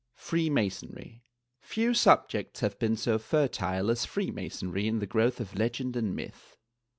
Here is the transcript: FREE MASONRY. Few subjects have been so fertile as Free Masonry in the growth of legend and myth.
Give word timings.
FREE 0.15 0.49
MASONRY. 0.49 1.21
Few 1.59 1.93
subjects 1.93 2.61
have 2.61 2.79
been 2.79 2.97
so 2.97 3.19
fertile 3.19 3.91
as 3.91 4.03
Free 4.03 4.31
Masonry 4.31 4.87
in 4.87 4.97
the 4.97 5.05
growth 5.05 5.39
of 5.39 5.53
legend 5.53 5.95
and 5.95 6.15
myth. 6.15 6.57